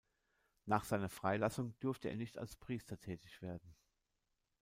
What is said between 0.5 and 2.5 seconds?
Nach seiner Freilassung durfte er nicht